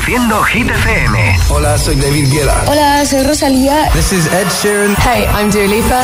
Hit 0.00 0.68
FM. 0.68 1.38
Hola, 1.48 1.78
soy 1.78 1.94
David 1.96 2.30
Guetta. 2.30 2.64
Hola, 2.66 3.04
soy 3.06 3.22
Rosalía. 3.22 3.90
This 3.92 4.12
is 4.12 4.26
Ed 4.26 4.46
Sheeran. 4.48 4.96
Hey, 4.96 5.26
I'm 5.32 5.50
Dua 5.50 5.66
Lipa. 5.66 6.02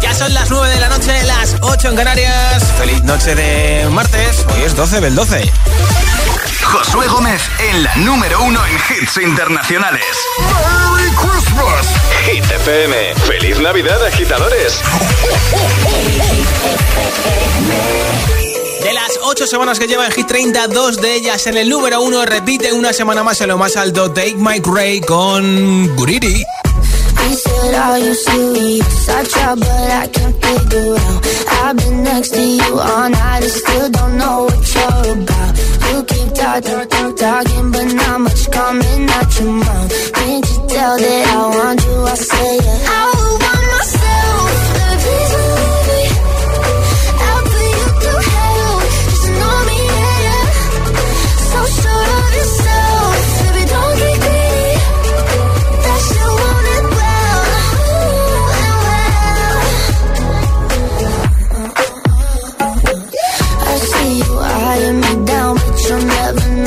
Ya 0.00 0.14
son 0.14 0.32
las 0.34 0.50
9 0.50 0.68
de 0.68 0.80
la 0.80 0.88
noche, 0.88 1.22
las 1.24 1.56
8 1.60 1.88
en 1.88 1.96
Canarias. 1.96 2.64
Feliz 2.78 3.02
noche 3.04 3.34
de 3.34 3.88
martes. 3.90 4.44
Hoy 4.54 4.62
es 4.62 4.76
12 4.76 5.00
del 5.00 5.14
12. 5.14 5.50
Josué 6.62 7.06
Gómez 7.08 7.42
en 7.70 7.82
la 7.82 7.94
número 7.96 8.42
uno 8.42 8.60
en 8.66 8.74
hits 8.74 9.16
internacionales. 9.16 10.04
¡Merry 10.38 11.10
Christmas! 11.16 11.86
Hit 12.26 12.44
FM. 12.44 13.14
¡Feliz 13.26 13.58
Navidad, 13.60 14.04
agitadores! 14.06 14.82
De 18.82 18.92
las 18.92 19.18
8 19.22 19.46
semanas 19.46 19.78
que 19.78 19.86
lleva 19.86 20.06
en 20.06 20.12
Hit 20.12 20.26
30, 20.26 20.68
dos 20.68 21.00
de 21.00 21.14
ellas 21.14 21.46
en 21.46 21.56
el 21.56 21.68
número 21.68 22.00
uno 22.00 22.24
repite 22.24 22.72
una 22.72 22.92
semana 22.92 23.22
más 23.22 23.40
en 23.40 23.48
lo 23.48 23.58
más 23.58 23.76
alto. 23.76 24.10
Take 24.12 24.36
Mike 24.36 24.70
Ray 24.72 25.00
con 25.00 25.94
Guriri. 25.96 26.44
He 27.28 27.34
said, 27.34 27.74
Are 27.74 27.98
you 27.98 28.14
serious? 28.14 29.08
I 29.08 29.24
try, 29.24 29.54
but 29.54 29.68
I 29.68 30.06
can't 30.08 30.36
figure 30.42 30.94
out. 30.94 31.26
I've 31.62 31.76
been 31.76 32.04
next 32.04 32.30
to 32.30 32.40
you 32.40 32.78
all 32.78 33.10
night 33.10 33.42
and 33.42 33.50
still 33.50 33.90
don't 33.90 34.16
know 34.16 34.44
what 34.44 34.74
you're 34.74 35.12
about. 35.22 35.58
You 35.90 36.04
keep 36.04 36.34
talking, 36.34 36.88
talk, 36.88 37.16
talking, 37.16 37.70
but 37.72 37.92
not 37.92 38.20
much 38.20 38.50
coming 38.50 39.10
out 39.10 39.38
your 39.40 39.52
mouth. 39.52 40.12
Can't 40.14 40.46
you 40.50 40.66
tell 40.68 40.96
that 40.96 41.26
I 41.28 41.56
want 41.56 41.84
you? 41.84 42.02
I 42.04 42.14
say, 42.14 42.56
yeah. 42.56 42.84
I 42.86 43.12
want 43.42 43.57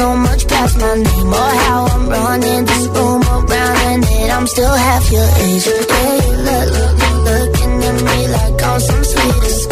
know 0.02 0.16
much 0.16 0.48
past 0.48 0.78
my 0.80 0.96
name 0.96 1.28
or 1.28 1.52
how 1.66 1.86
I'm 1.94 2.10
running 2.10 2.66
this 2.66 2.86
room 2.96 3.22
around 3.22 3.78
and 3.92 4.04
it. 4.04 4.30
I'm 4.36 4.48
still 4.48 4.76
half 4.88 5.12
your 5.12 5.30
age. 5.46 5.66
Yeah, 5.68 6.16
you 6.26 6.36
look, 6.48 6.68
look, 6.76 6.94
look, 7.02 7.18
looking 7.30 7.74
at 7.90 7.98
me 8.08 8.20
like 8.36 8.64
I'm 8.70 8.80
some 8.80 9.04
sweet 9.04 9.71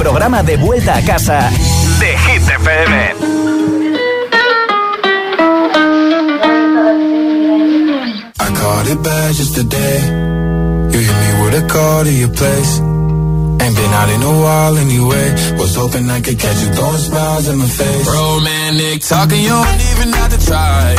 programa 0.00 0.42
de 0.42 0.56
vuelta 0.56 0.96
a 0.96 1.02
casa 1.02 1.50
de 1.98 2.06
Hit 2.06 2.42
FM. 2.42 2.92
I 8.40 8.48
caught 8.60 8.86
it 8.88 9.02
bad 9.02 9.34
just 9.34 9.54
today. 9.54 10.00
You 10.92 11.00
hit 11.06 11.16
me 11.24 11.30
with 11.42 11.62
a 11.62 11.66
call 11.68 12.04
to 12.04 12.10
your 12.10 12.30
place. 12.30 12.80
Ain't 13.60 13.76
been 13.76 13.92
out 14.00 14.08
in 14.08 14.22
a 14.22 14.34
while 14.42 14.78
anyway. 14.78 15.26
Was 15.58 15.76
hoping 15.76 16.08
I 16.08 16.22
could 16.22 16.38
catch 16.38 16.62
you 16.62 16.70
throwing 16.72 16.96
smiles 16.96 17.48
in 17.48 17.58
my 17.58 17.66
face. 17.66 18.06
Romantic 18.08 19.02
talking, 19.02 19.42
you 19.42 19.50
don't 19.50 19.82
even 19.92 20.12
have 20.14 20.30
to 20.32 20.40
try. 20.46 20.96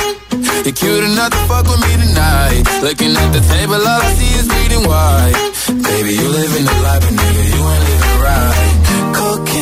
You're 0.63 0.77
cute 0.77 1.03
enough 1.05 1.31
to 1.31 1.41
fuck 1.49 1.65
with 1.65 1.81
me 1.81 1.93
tonight. 2.05 2.63
Looking 2.83 3.17
at 3.17 3.33
the 3.33 3.41
table, 3.41 3.81
all 3.81 4.01
I 4.07 4.13
see 4.13 4.31
is 4.39 4.47
bleeding 4.47 4.85
white. 4.85 5.37
Baby, 5.89 6.11
you 6.21 6.27
living 6.29 6.65
the 6.65 6.75
life, 6.85 7.01
but 7.01 7.13
nigga, 7.17 7.43
you 7.49 7.61
ain't 7.65 7.83
living 7.89 7.99
right. 7.99 8.00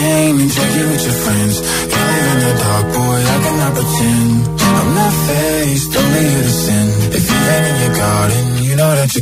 Cocaine 0.09 0.39
and 0.41 0.51
drinking 0.51 0.89
with 0.89 1.03
your 1.05 1.17
friends. 1.23 1.55
You 1.91 2.01
live 2.09 2.27
in 2.33 2.39
the 2.45 2.53
dark, 2.63 2.85
boy, 2.97 3.19
I 3.33 3.37
cannot 3.45 3.73
pretend. 3.77 4.59
I'm 4.59 4.95
not 4.95 5.13
faced, 5.27 5.95
only 6.01 6.23
you 6.33 6.41
to 6.47 6.53
sin. 6.63 6.87
If 7.17 7.23
you 7.29 7.39
in 7.69 7.75
your 7.83 7.95
garden, 7.95 8.63
you 8.63 8.75
know 8.75 8.91
that 8.95 9.15
you 9.15 9.21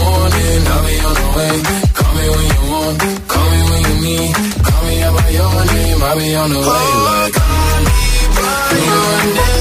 morning, 0.00 0.62
I'll 0.72 0.82
be 0.86 0.96
on 1.08 1.14
the 1.20 1.28
way. 1.36 1.56
Call 1.98 2.12
me 2.16 2.26
when 2.34 2.46
you 2.52 2.62
want, 2.72 2.96
call 3.30 3.46
me 3.52 3.60
when 3.70 3.80
you 3.88 3.96
need. 4.06 4.34
Call 4.66 4.82
me 4.86 4.96
by 5.16 5.28
your 5.38 5.56
name, 5.72 6.02
I'll 6.02 6.18
be 6.18 6.28
on 6.34 6.50
the 6.50 6.60
way. 6.68 6.86
Like, 7.08 7.32
call 7.38 7.78
me 7.86 8.00
by 8.36 8.76
your 8.88 9.34
name. 9.36 9.59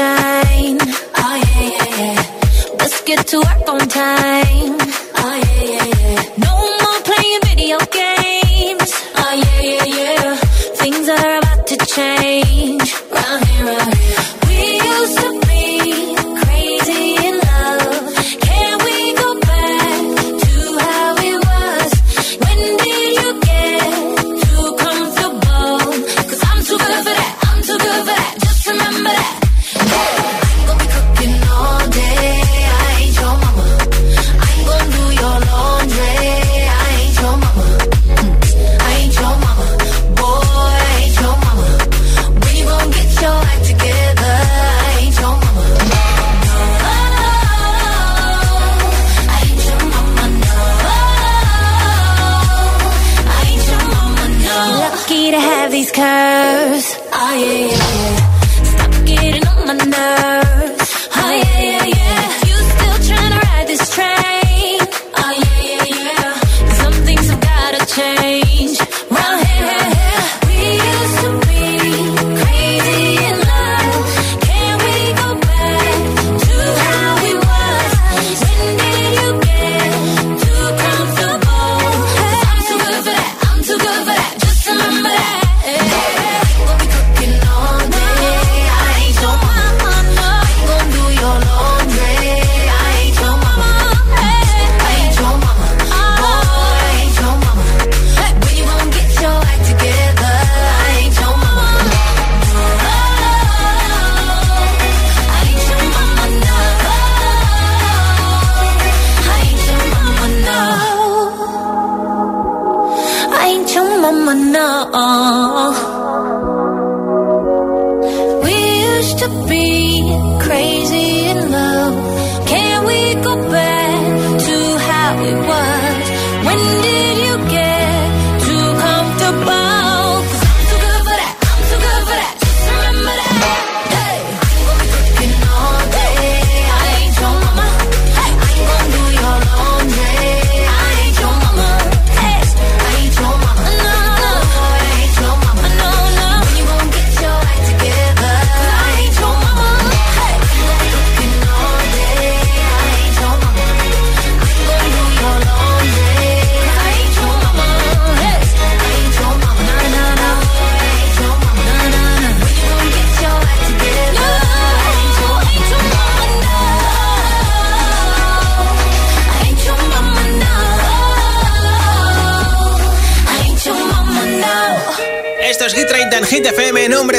Oh 0.00 1.36
yeah. 1.58 2.76
Let's 2.78 3.02
get 3.02 3.26
to 3.28 3.38
work 3.38 3.68
on 3.68 3.80
time. 3.88 4.57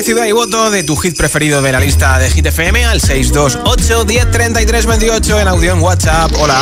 Ciudad 0.09 0.25
y 0.25 0.31
voto 0.31 0.71
de 0.71 0.81
tu 0.83 0.95
hit 0.95 1.15
preferido 1.15 1.61
de 1.61 1.71
la 1.71 1.79
lista 1.79 2.17
de 2.17 2.31
Hit 2.31 2.47
FM 2.47 2.83
al 2.83 2.99
628 2.99 4.05
1033 4.05 4.87
28 4.87 5.39
en 5.41 5.47
audio 5.47 5.73
en 5.73 5.81
WhatsApp. 5.81 6.31
Hola. 6.39 6.59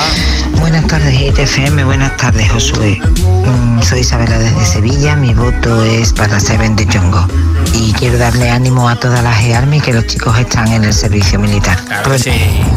Buenas 0.67 0.87
tardes, 0.87 1.21
ITFM. 1.21 1.85
Buenas 1.85 2.17
tardes, 2.17 2.51
Josué. 2.51 2.99
Mm, 2.99 3.81
soy 3.81 4.01
Isabela 4.01 4.37
desde 4.37 4.65
Sevilla. 4.65 5.15
Mi 5.15 5.33
voto 5.33 5.81
es 5.81 6.11
para 6.11 6.41
Seven 6.41 6.75
de 6.75 6.85
Jongo. 6.85 7.25
Y 7.73 7.93
quiero 7.93 8.17
darle 8.17 8.49
ánimo 8.49 8.89
a 8.89 8.97
toda 8.97 9.21
la 9.21 9.33
GEARMY 9.33 9.79
que 9.79 9.93
los 9.93 10.05
chicos 10.07 10.37
están 10.37 10.67
en 10.73 10.83
el 10.83 10.93
servicio 10.93 11.39
militar. 11.39 11.81
Claro 11.85 12.11
que 12.11 12.19
sí. 12.19 12.31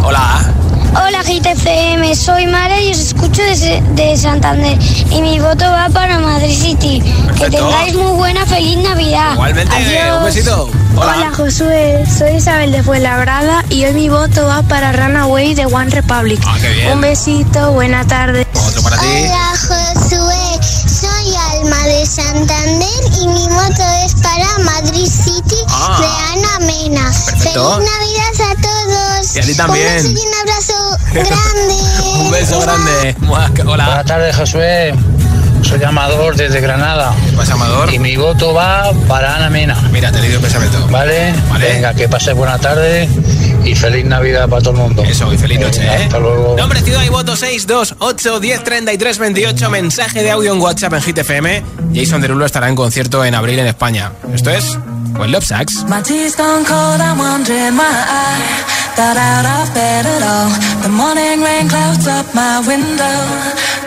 Hola. 0.04 0.54
Hola 0.92 1.20
GTFM, 1.25 2.14
soy 2.14 2.47
Mara 2.47 2.80
y 2.80 2.92
os 2.92 3.00
escucho 3.00 3.42
desde 3.42 3.82
de 3.97 4.16
Santander 4.16 4.78
y 5.11 5.20
mi 5.20 5.40
voto 5.40 5.64
va 5.64 5.88
para 5.88 6.20
Madrid 6.20 6.54
City. 6.54 7.02
Que 7.40 7.50
tengáis 7.50 7.97
muy 7.97 8.12
buena 8.12 8.47
feliz 8.47 8.78
Navidad. 8.78 9.32
Igualmente, 9.32 9.75
Adiós. 9.75 10.18
un 10.18 10.25
besito. 10.26 10.70
Hola. 11.00 11.33
Josué, 11.35 12.04
soy 12.07 12.37
Isabel 12.37 12.73
de 12.73 12.83
Fuenlabrada 12.83 13.64
y 13.71 13.85
hoy 13.85 13.95
mi 13.95 14.09
voto 14.09 14.47
va 14.47 14.62
para 14.62 14.92
Runaway 14.92 15.54
de 15.54 15.64
One 15.66 15.90
Republic. 15.90 16.40
Ah, 16.47 16.57
qué 16.61 16.69
bien. 16.69 16.92
Un 16.92 17.00
besito, 17.00 17.73
buena 17.73 18.07
tarde. 18.07 18.47
Otro 18.69 18.83
para 18.83 18.99
ti. 18.99 19.07
Hola 19.07 19.50
Josué, 19.59 20.61
soy 20.87 21.35
Alma 21.59 21.83
de 21.87 22.04
Santander 22.07 22.88
y 23.23 23.26
mi 23.28 23.47
voto 23.49 23.83
es 24.04 24.14
para 24.23 24.59
Madrid 24.59 25.07
City 25.07 25.57
Ah. 25.69 25.99
de 26.00 26.38
Ana 26.38 26.66
Mena. 26.66 27.04
Perfecto. 27.25 27.76
Feliz 27.76 27.90
Navidad 27.90 28.50
a 28.50 28.62
todos. 28.62 29.37
Y 29.37 29.38
a 29.38 29.42
ti 29.42 29.54
también. 29.54 30.07
Un 30.07 30.14
beso 30.14 30.21
y 30.23 30.26
un 30.26 30.35
abrazo 30.35 30.99
grande. 31.12 31.80
Un 32.21 32.30
beso 32.30 32.61
grande. 32.61 33.16
Hola. 33.28 33.50
Buenas 33.87 34.04
tardes, 34.04 34.37
Josué. 34.37 34.95
Soy 35.71 35.85
Amador 35.85 36.35
desde 36.35 36.61
Granada. 36.61 37.15
¿Qué 37.25 37.37
pasa, 37.37 37.55
Amador? 37.55 37.95
Y 37.95 38.00
mi 38.00 38.17
voto 38.17 38.53
va 38.53 38.93
para 39.07 39.37
Ana 39.37 39.49
Mena. 39.50 39.81
Mira, 39.93 40.11
te 40.11 40.19
he 40.19 40.23
leído 40.23 40.39
el 40.39 40.43
pensamiento. 40.43 40.85
¿Vale? 40.89 41.33
Vale. 41.49 41.75
Venga, 41.75 41.95
que 41.95 42.09
pases 42.09 42.35
buena 42.35 42.59
tarde 42.59 43.09
y 43.65 43.75
feliz 43.77 44.05
Navidad 44.05 44.49
para 44.49 44.62
todo 44.62 44.73
el 44.75 44.81
mundo. 44.81 45.05
Eso, 45.05 45.33
y 45.33 45.39
feliz 45.39 45.61
noche, 45.61 45.79
Venga, 45.79 45.97
¿eh? 45.97 46.03
Hasta 46.07 46.19
luego. 46.19 46.57
Nombre, 46.57 46.81
ciudad 46.81 47.05
y 47.05 47.09
voto 47.09 47.37
628 47.37 48.41
1033 48.41 49.19
28. 49.19 49.71
Mensaje 49.71 50.25
de 50.25 50.31
audio 50.33 50.53
en 50.53 50.61
WhatsApp 50.61 50.95
en 50.95 51.03
Hit 51.03 51.19
FM. 51.19 51.62
Jason 51.95 52.21
Derulo 52.21 52.47
estará 52.47 52.69
en 52.69 52.75
concierto 52.75 53.25
en 53.25 53.37
abril 53.37 53.61
en 53.61 53.69
España. 53.69 54.11
Esto 54.35 54.50
es 54.50 54.77
When 55.17 55.31
Love 55.31 55.45
Sucks. 55.45 55.85
Got 59.00 59.16
out 59.16 59.47
of 59.57 59.73
bed 59.73 60.04
at 60.04 60.23
all. 60.33 60.50
The 60.85 60.92
morning 60.92 61.40
rain 61.40 61.66
clouds 61.73 62.07
up 62.07 62.26
my 62.35 62.61
window, 62.69 63.19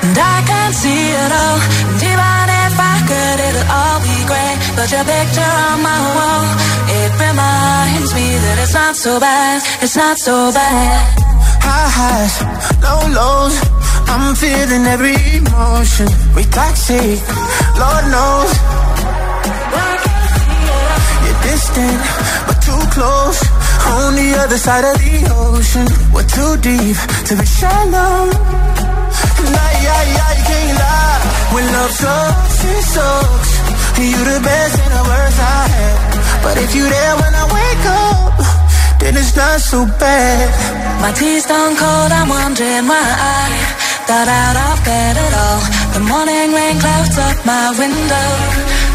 and 0.01 0.17
I 0.17 0.37
can't 0.41 0.73
see 0.73 1.03
it 1.21 1.31
all. 1.41 1.59
And 1.93 2.01
even 2.01 2.45
if 2.65 2.75
I 2.93 2.95
could, 3.09 3.37
it'll 3.47 3.69
all 3.77 3.99
be 4.01 4.17
great. 4.25 4.57
But 4.73 4.89
your 4.89 5.05
picture 5.05 5.53
on 5.69 5.77
my 5.85 5.99
wall, 6.17 6.43
it 6.97 7.11
reminds 7.13 8.09
me 8.17 8.25
that 8.41 8.57
it's 8.63 8.73
not 8.73 8.95
so 8.95 9.19
bad, 9.19 9.61
it's 9.85 9.95
not 9.95 10.17
so 10.17 10.49
bad. 10.49 11.05
High 11.61 11.89
highs, 11.99 12.35
low 12.81 13.05
lows. 13.13 13.55
I'm 14.09 14.33
feeling 14.33 14.83
every 14.95 15.13
emotion. 15.37 16.09
We 16.33 16.41
toxic, 16.49 17.21
Lord 17.77 18.05
knows. 18.09 18.51
You're 21.21 21.41
distant, 21.45 22.01
but 22.65 22.93
other 24.43 24.57
side 24.57 24.85
of 24.85 24.97
the 24.99 25.15
ocean. 25.33 25.87
We're 26.13 26.27
too 26.27 26.53
deep 26.59 26.97
to 27.27 27.33
be 27.39 27.45
shallow. 27.45 28.27
Nah, 29.53 29.71
yeah, 29.85 30.03
yeah, 30.15 30.31
you 30.37 30.45
can't 30.51 30.75
lie. 30.83 31.19
When 31.53 31.65
love 31.75 31.91
sucks, 31.91 32.59
it 32.71 32.83
sucks. 32.93 33.51
You 34.03 34.19
the 34.31 34.39
best 34.43 34.75
and 34.83 34.93
the 34.97 35.03
worst 35.09 35.39
I 35.39 35.61
had. 35.73 35.97
But 36.43 36.55
if 36.65 36.75
you 36.75 36.85
there 36.95 37.15
when 37.21 37.33
I 37.43 37.45
wake 37.57 37.85
up, 37.87 38.35
then 38.99 39.15
it's 39.15 39.35
not 39.35 39.59
so 39.61 39.85
bad. 39.99 40.47
My 41.01 41.11
tea's 41.11 41.43
stone 41.43 41.75
cold, 41.75 42.11
I'm 42.11 42.27
wondering 42.27 42.85
why 42.91 43.07
I 43.39 43.43
got 44.11 44.27
out 44.27 44.57
of 44.67 44.75
bed 44.83 45.15
at 45.25 45.33
all. 45.45 45.61
The 45.95 46.03
morning 46.11 46.47
rain 46.51 46.75
clouds 46.83 47.17
up 47.17 47.37
my 47.45 47.67
window, 47.79 48.29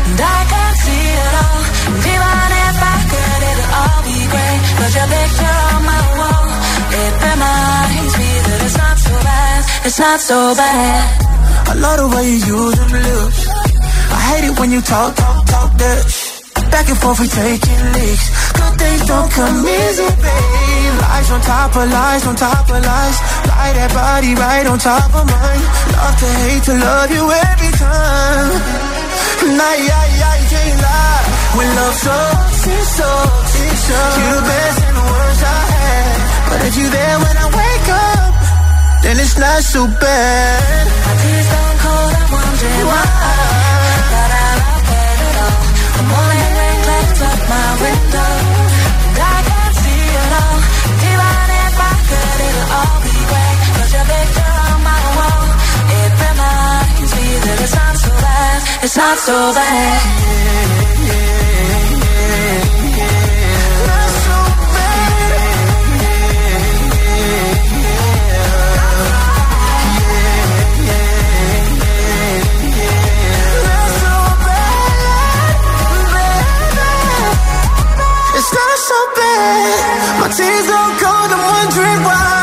and 0.09 0.21
I 0.21 0.41
can't 0.53 0.77
see 0.85 1.07
it 1.25 1.35
all. 1.43 1.63
And 1.89 2.68
Cause 4.79 4.95
your 4.99 5.09
picture 5.15 5.59
on 5.75 5.81
my 5.93 6.03
wall, 6.19 6.47
it 7.03 7.13
reminds 7.29 8.15
me 8.21 8.31
that 8.47 8.61
it's 8.67 8.79
not 8.79 8.97
so 8.99 9.15
bad, 9.29 9.61
it's 9.87 9.99
not 9.99 10.21
so 10.21 10.39
bad. 10.55 11.05
I 11.69 11.75
love 11.75 11.99
the 12.03 12.09
way 12.15 12.25
you 12.31 12.41
use 12.57 12.77
them 12.79 12.93
lips. 13.07 13.41
I 14.17 14.19
hate 14.29 14.45
it 14.49 14.59
when 14.59 14.71
you 14.73 14.81
talk, 14.81 15.15
talk, 15.17 15.47
talk 15.47 15.71
that 15.79 16.29
Back 16.71 16.89
and 16.89 16.99
forth, 16.99 17.21
we 17.21 17.29
taking 17.29 17.83
leaks. 17.97 18.27
Good 18.53 18.75
things 18.79 19.07
don't 19.07 19.31
come 19.33 19.67
easy, 19.67 20.09
babe. 20.21 20.95
Lies 21.01 21.31
on 21.31 21.41
top 21.41 21.77
of 21.77 21.91
lies, 21.91 22.27
on 22.27 22.37
top 22.37 22.69
of 22.69 22.85
lies. 22.85 23.19
Lie 23.49 23.73
that 23.73 23.91
body 23.95 24.35
right 24.35 24.67
on 24.67 24.79
top 24.79 25.15
of 25.15 25.25
mine. 25.25 25.63
Love 25.97 26.17
to 26.21 26.29
hate 26.45 26.63
to 26.65 26.75
love 26.75 27.11
you 27.11 27.25
every 27.31 27.73
time. 27.79 28.98
Nah, 29.59 29.75
yeah, 29.89 30.05
yeah, 30.21 30.35
you 30.41 30.49
can't 30.53 30.81
lie. 30.83 31.25
When 31.57 31.69
love 31.79 31.97
sucks, 32.05 32.67
it 32.67 32.85
sucks. 32.97 33.55
It 33.67 33.77
sucks. 33.87 34.17
You 34.19 34.29
the 34.39 34.45
best 34.51 34.79
and 34.87 34.97
the 34.99 35.07
worst 35.13 35.43
I 35.43 35.61
had. 35.75 36.19
But 36.49 36.61
if 36.69 36.75
you 36.79 36.87
there 36.91 37.17
when 37.25 37.37
I 37.45 37.47
wake 37.61 37.89
up, 38.11 38.33
then 39.03 39.15
it's 39.19 39.37
not 39.39 39.63
so 39.63 39.87
bad. 39.87 40.85
My 41.07 41.15
tea's 41.23 41.47
stone 41.49 41.77
cold, 41.85 42.13
I'm 42.19 42.31
wondering 42.33 42.87
why. 42.91 43.19
up 47.23 47.41
my 47.49 47.69
window 47.83 48.33
And 49.11 49.19
I 49.19 49.39
can't 49.49 49.75
see 49.83 50.03
it 50.23 50.33
all 50.41 50.59
Even 51.11 51.47
if 51.67 51.75
I 51.91 51.95
could, 52.09 52.39
it'll 52.47 52.77
all 52.79 52.97
be 53.03 53.17
great 53.31 53.58
reminds 57.39 57.47
me 57.47 57.51
that 57.51 57.61
it's 57.63 57.77
not 57.77 57.97
so 57.97 58.11
bad. 58.11 58.85
It's 58.85 58.97
not 58.97 59.19
so 59.19 59.53
bad. 59.55 60.29
My 80.21 80.29
tears 80.35 80.67
don't 80.67 80.99
cold, 81.01 81.31
I'm 81.33 81.41
wondering 81.41 82.03
why. 82.05 82.38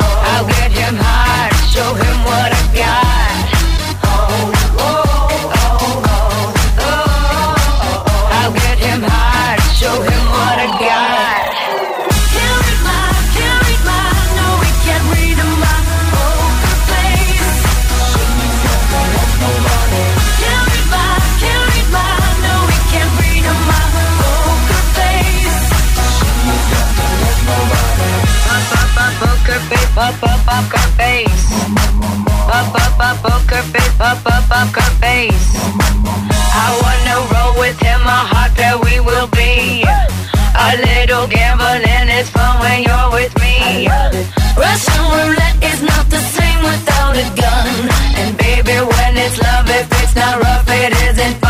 oh. 0.00 0.30
I'll 0.32 0.48
get 0.48 0.70
him 0.72 0.96
hard, 0.98 1.52
show 1.74 1.90
him 1.94 2.16
what 2.24 2.50
I 2.52 2.62
got. 2.74 3.09
Up, 30.00 30.22
up, 30.22 30.48
up 30.48 30.64
her 30.72 30.88
face. 30.96 31.44
Up, 32.48 32.72
up, 32.72 32.98
up, 32.98 33.16
poker 33.22 33.62
face. 33.72 34.00
Up, 34.00 34.24
up, 34.24 34.48
up 34.50 34.72
her 34.72 34.90
face. 34.96 35.48
I 36.64 36.66
wanna 36.80 37.16
roll 37.32 37.60
with 37.60 37.78
him, 37.78 38.00
a 38.00 38.20
hot 38.32 38.50
pair 38.56 38.78
we 38.78 38.98
will 39.00 39.28
be. 39.28 39.84
A 40.56 40.68
little 40.86 41.26
gambling 41.28 42.08
is 42.18 42.30
fun 42.30 42.60
when 42.60 42.82
you're 42.82 43.10
with 43.12 43.34
me. 43.44 43.88
Russian 44.56 45.04
roulette 45.12 45.60
is 45.70 45.82
not 45.82 46.08
the 46.08 46.22
same 46.36 46.60
without 46.64 47.14
a 47.16 47.26
gun. 47.36 47.68
And 48.20 48.36
baby, 48.38 48.76
when 48.92 49.12
it's 49.18 49.38
love, 49.38 49.68
if 49.68 49.86
it's 50.02 50.16
not 50.16 50.40
rough, 50.40 50.68
it 50.68 50.92
isn't 51.08 51.36
fun. 51.40 51.49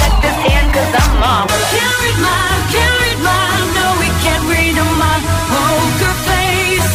them 0.91 1.23
all. 1.23 1.47
Can't 1.47 1.95
read 2.03 2.19
my, 2.19 2.43
can't 2.73 2.95
read 3.01 3.19
my, 3.23 3.43
no, 3.77 3.85
we 4.01 4.09
can't 4.23 4.45
read 4.51 4.75
my 4.75 5.15
poker 5.51 6.15
face. 6.27 6.93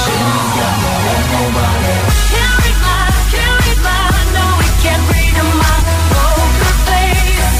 She's 0.00 0.48
got 0.58 0.74
no 0.84 0.92
one, 1.10 1.26
nobody. 1.34 1.94
Can't 2.32 2.54
read 2.62 2.78
my, 2.86 3.00
can't 3.34 3.56
read 3.64 3.80
my, 3.84 4.00
no, 4.36 4.44
we 4.60 4.68
can't 4.84 5.04
read 5.12 5.36
my 5.62 5.76
poker 6.14 6.74
face. 6.88 7.58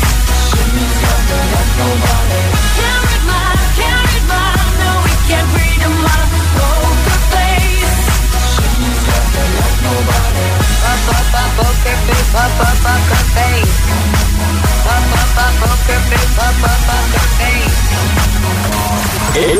She's 0.48 0.96
got 1.04 1.20
no 1.30 1.38
one, 1.52 1.70
nobody. 1.80 2.42
Can't 2.78 3.00
read 3.04 3.24
my, 3.30 3.44
can't 3.78 4.00
read 4.08 4.24
my, 4.32 4.48
no, 4.80 4.90
we 5.04 5.14
can't 5.28 5.50
read 5.58 5.82
my 6.06 6.20
poker 6.56 7.20
face. 7.34 7.98
She's 8.52 9.00
got 9.08 9.24
no 9.34 9.44
one, 9.62 9.76
nobody. 9.84 10.46
Poker 11.54 11.96
face, 12.06 12.30
poker 12.34 13.24
face. 13.36 14.23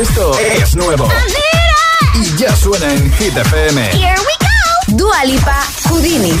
Esto 0.01 0.39
es 0.39 0.75
nuevo. 0.75 1.07
Y 2.15 2.37
ya 2.37 2.55
suena 2.55 2.93
en 2.93 3.11
Hit 3.13 3.35
FM. 3.35 3.91
Here 3.91 4.15
we 4.17 4.33
go. 4.39 4.97
Dua 4.97 5.23
Lipa, 5.25 5.57
Houdini. 5.89 6.31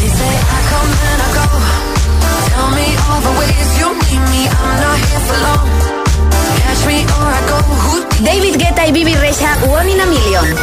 David 8.23 8.55
Guetta 8.57 8.87
y 8.87 8.91
Bibi 8.91 9.15
Rexa, 9.15 9.57
One 9.67 9.91
in 9.91 9.99
a 9.99 10.05
Million. 10.05 10.55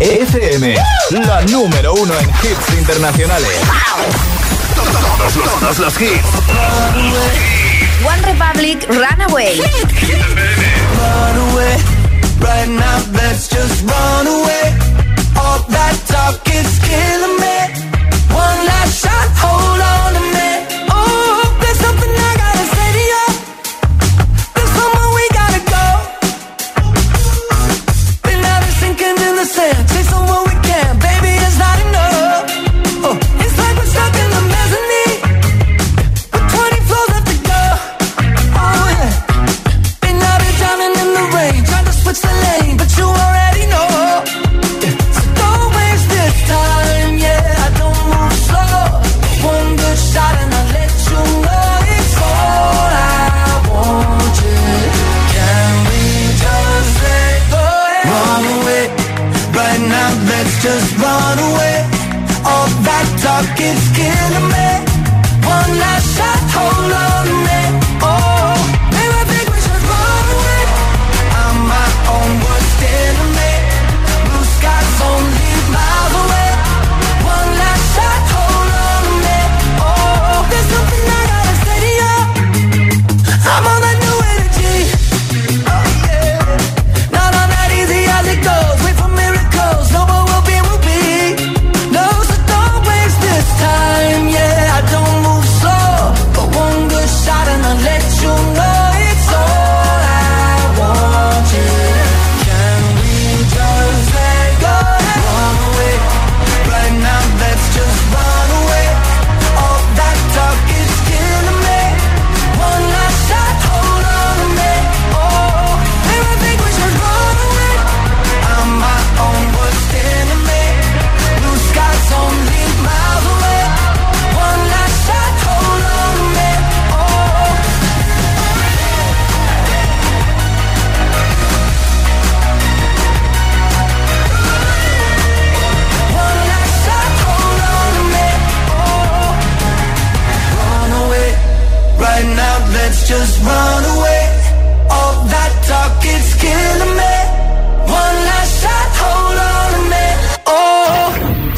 FM, 0.00 0.74
la 1.10 1.42
número 1.42 1.94
uno 1.94 2.12
en 2.18 2.28
hits 2.28 2.78
internacionales. 2.78 3.50
Todos 4.74 5.36
los, 5.36 5.60
todos 5.60 5.78
los 5.78 6.00
hits. 6.00 6.26
One 8.04 8.22
Republic, 8.22 8.86
Runaway. 8.88 9.60
Run 10.98 11.36
away, 11.50 11.76
right 12.40 12.68
now 12.68 12.98
let's 13.12 13.48
just 13.48 13.82
run 13.82 14.26
away. 14.26 14.74
All 15.36 15.60
that 15.68 15.96
talk 16.06 16.46
is 16.48 16.78
killing 16.80 17.40
me. 17.40 17.53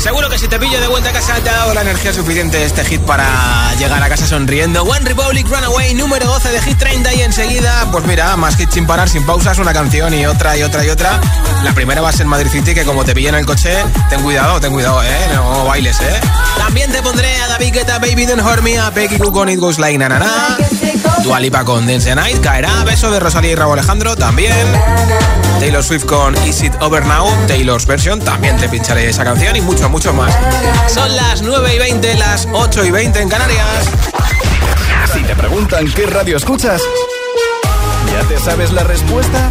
Seguro 0.06 0.30
que 0.30 0.38
si 0.38 0.46
te 0.46 0.60
pillo 0.60 0.80
de 0.80 0.86
vuelta 0.86 1.08
a 1.10 1.12
casa 1.12 1.34
te 1.42 1.50
ha 1.50 1.52
dado 1.52 1.74
la 1.74 1.80
energía 1.80 2.12
suficiente 2.12 2.64
este 2.64 2.84
hit 2.84 3.00
para 3.00 3.74
llegar 3.76 4.00
a 4.00 4.08
casa 4.08 4.24
sonriendo. 4.24 4.84
One 4.84 5.00
Republic 5.00 5.48
Runaway, 5.48 5.94
número 5.94 6.26
12 6.26 6.52
de 6.52 6.60
Hit 6.60 6.78
30 6.78 7.14
y 7.14 7.22
enseguida, 7.22 7.88
pues 7.90 8.04
mira, 8.04 8.36
más 8.36 8.58
hits 8.60 8.74
sin 8.74 8.86
parar, 8.86 9.08
sin 9.08 9.26
pausas, 9.26 9.58
una 9.58 9.72
canción 9.72 10.14
y 10.14 10.24
otra 10.24 10.56
y 10.56 10.62
otra 10.62 10.84
y 10.84 10.90
otra. 10.90 11.20
La 11.64 11.72
primera 11.72 12.02
va 12.02 12.10
a 12.10 12.12
ser 12.12 12.26
Madrid 12.26 12.50
City, 12.52 12.72
que 12.72 12.84
como 12.84 13.04
te 13.04 13.14
pille 13.14 13.30
en 13.30 13.34
el 13.34 13.46
coche, 13.46 13.76
ten 14.08 14.22
cuidado, 14.22 14.60
ten 14.60 14.72
cuidado, 14.72 15.02
eh, 15.02 15.28
no 15.34 15.64
bailes, 15.64 15.98
eh. 16.00 16.20
También 16.56 16.92
te 16.92 17.02
pondré 17.02 17.40
a 17.42 17.48
David 17.48 17.72
Guetta, 17.74 17.98
Baby 17.98 18.26
Don't 18.26 18.46
Hurt 18.46 18.62
Me, 18.62 18.78
a 18.78 18.90
Becky 18.90 19.18
Cook 19.18 19.32
con 19.32 19.48
It 19.48 19.58
Goes 19.58 19.80
Like 19.80 19.98
Na. 19.98 20.56
Dua 21.26 21.40
Lipa 21.40 21.64
con 21.64 21.84
Dance 21.88 22.08
the 22.08 22.14
Night, 22.14 22.40
caerá, 22.40 22.84
beso 22.84 23.10
de 23.10 23.18
Rosalía 23.18 23.50
y 23.50 23.54
Raúl 23.56 23.76
Alejandro, 23.76 24.14
también. 24.14 24.54
Taylor 25.58 25.82
Swift 25.82 26.04
con 26.04 26.36
Is 26.46 26.62
It 26.62 26.72
Over 26.80 27.04
Now, 27.04 27.26
Taylor's 27.48 27.84
version, 27.84 28.20
también 28.20 28.56
te 28.58 28.68
pincharé 28.68 29.08
esa 29.08 29.24
canción 29.24 29.56
y 29.56 29.60
mucho, 29.60 29.88
mucho 29.88 30.12
más. 30.12 30.32
Son 30.86 31.16
las 31.16 31.42
9 31.42 31.74
y 31.74 31.78
20, 31.80 32.14
las 32.14 32.46
8 32.52 32.84
y 32.84 32.90
20 32.92 33.22
en 33.22 33.28
Canarias. 33.28 33.90
Si 35.12 35.24
te 35.24 35.34
preguntan 35.34 35.90
qué 35.92 36.06
radio 36.06 36.36
escuchas, 36.36 36.80
¿ya 38.12 38.28
te 38.28 38.38
sabes 38.38 38.70
la 38.70 38.84
respuesta? 38.84 39.50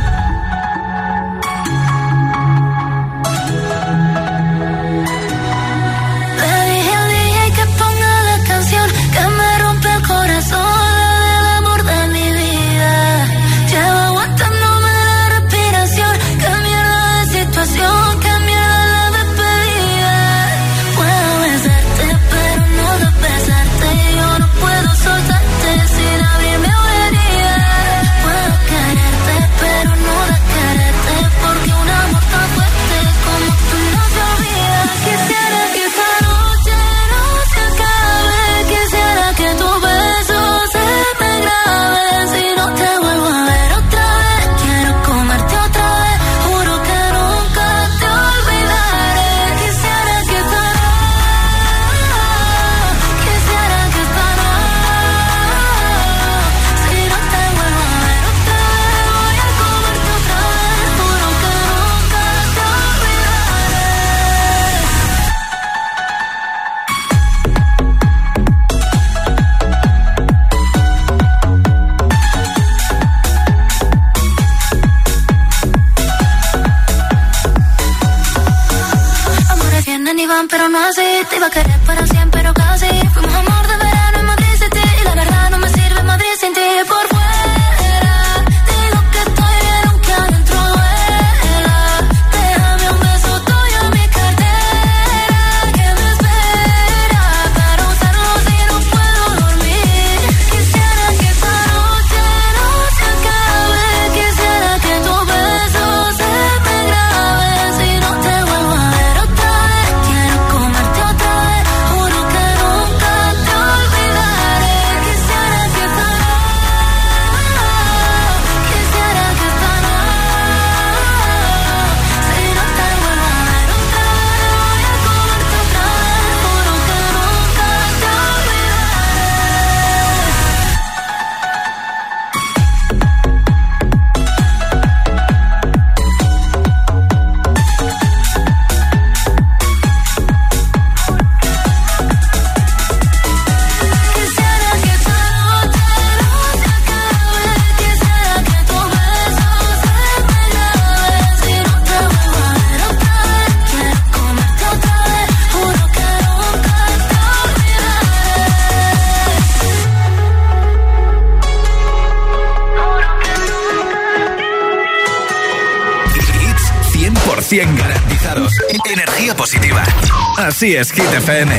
Así 170.37 170.73
es, 170.73 170.89
Hit 170.91 171.13
FM. 171.13 171.51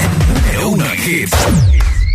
Uno 0.64 0.86
en 0.86 0.98
hits. 0.98 1.36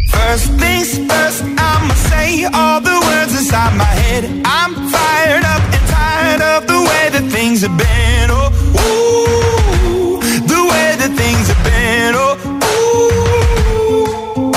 First 0.09 0.51
things 0.57 0.97
first, 1.07 1.43
I'ma 1.43 1.93
say 2.09 2.45
all 2.45 2.81
the 2.81 2.99
words 3.05 3.33
said, 3.37 4.25
I'm 4.45 4.73
fired 4.89 5.43
up 5.45 5.61
and 5.61 5.87
tired 5.89 6.41
of 6.41 6.65
the 6.65 6.79
way 6.89 7.09
that 7.11 7.29
things 7.31 7.61
have 7.61 7.77
been. 7.77 8.31
Oh, 8.31 8.49
ooh, 8.81 10.19
the 10.47 10.61
way 10.71 10.95
that 10.97 11.11
things 11.15 11.47
have 11.47 11.63
been. 11.63 12.15
Oh, 12.15 12.35
ooh. 14.41 14.53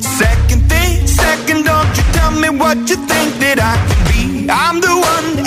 Second 0.00 0.68
thing, 0.68 1.06
second, 1.06 1.66
don't 1.66 1.96
you 1.96 2.02
tell 2.12 2.32
me 2.32 2.48
what 2.50 2.78
you 2.90 2.96
think 3.06 3.38
that 3.38 3.60
I 3.62 3.76
can 3.86 4.02
be. 4.10 4.50
I'm 4.50 4.80
the 4.80 4.96
one 5.14 5.46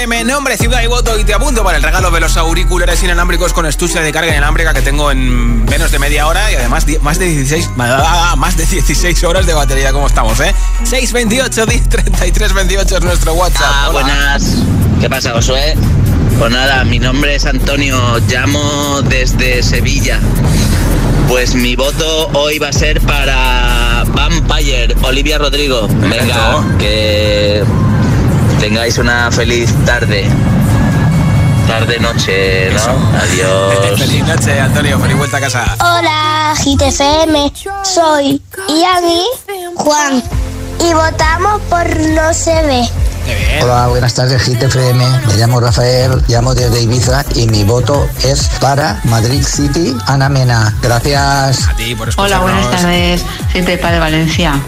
FM, 0.00 0.24
nombre, 0.24 0.56
ciudad 0.56 0.82
y 0.82 0.86
voto 0.86 1.18
y 1.18 1.24
te 1.24 1.34
apunto 1.34 1.62
para 1.62 1.76
el 1.76 1.82
regalo 1.82 2.10
de 2.10 2.20
los 2.20 2.34
auriculares 2.38 3.02
inalámbricos 3.02 3.52
con 3.52 3.66
estuche 3.66 4.00
de 4.00 4.10
carga 4.12 4.30
inalámbrica 4.30 4.72
que 4.72 4.80
tengo 4.80 5.10
en 5.10 5.66
menos 5.66 5.90
de 5.92 5.98
media 5.98 6.26
hora 6.26 6.50
y 6.50 6.54
además 6.54 6.86
más 7.02 7.18
de 7.18 7.26
16 7.26 7.70
más 7.76 8.56
de 8.56 8.64
16 8.64 9.24
horas 9.24 9.44
de 9.44 9.52
batería 9.52 9.92
como 9.92 10.06
estamos, 10.06 10.40
¿eh? 10.40 10.54
628 10.84 11.66
10 11.66 11.88
33 11.90 12.52
28 12.54 12.96
es 12.96 13.02
nuestro 13.02 13.34
WhatsApp. 13.34 13.60
Ah, 13.62 13.88
Hola. 13.90 14.00
buenas. 14.00 14.54
¿Qué 15.02 15.10
pasa, 15.10 15.32
Josué? 15.32 15.74
Pues 16.38 16.50
nada, 16.50 16.82
mi 16.84 16.98
nombre 16.98 17.34
es 17.34 17.44
Antonio, 17.44 18.18
llamo 18.26 19.02
desde 19.02 19.62
Sevilla. 19.62 20.18
Pues 21.28 21.54
mi 21.54 21.76
voto 21.76 22.28
hoy 22.32 22.58
va 22.58 22.68
a 22.68 22.72
ser 22.72 23.02
para 23.02 24.04
Vampire, 24.06 24.96
Olivia 25.02 25.36
Rodrigo. 25.36 25.88
Venga, 25.88 26.64
que 26.78 27.62
tengáis 28.60 28.98
una 28.98 29.32
feliz 29.32 29.74
tarde. 29.86 30.28
Tarde, 31.66 31.98
noche, 31.98 32.70
¿no? 32.72 33.18
Adiós. 33.18 33.98
Feliz 33.98 34.26
noche, 34.26 34.60
Antonio, 34.60 34.98
feliz 34.98 35.16
vuelta 35.16 35.36
a 35.38 35.40
casa. 35.40 35.76
Hola, 35.78 36.52
GTFM. 36.56 37.52
Soy 37.82 38.42
Iami 38.68 39.24
Juan. 39.76 40.22
Y 40.78 40.92
votamos 40.92 41.60
por 41.70 41.86
No 42.10 42.34
se 42.34 42.62
ve. 42.62 42.88
Hola, 43.62 43.86
buenas 43.88 44.14
tardes, 44.14 44.42
GTFM. 44.46 45.04
Me 45.26 45.36
llamo 45.36 45.60
Rafael, 45.60 46.22
llamo 46.28 46.54
desde 46.54 46.82
Ibiza 46.82 47.24
y 47.34 47.46
mi 47.46 47.64
voto 47.64 48.08
es 48.24 48.48
para 48.60 49.00
Madrid 49.04 49.42
City, 49.42 49.96
Ana 50.06 50.28
Mena. 50.28 50.74
Gracias. 50.82 51.68
A 51.68 51.76
ti 51.76 51.94
por 51.94 52.10
Hola, 52.16 52.40
buenas 52.40 52.70
tardes. 52.70 53.22
Soy 53.52 53.62
Pepa 53.62 53.90
de 53.90 53.98
Valencia. 53.98 54.60